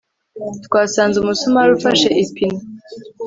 [0.65, 2.59] twasanze umusumari ufashe ipine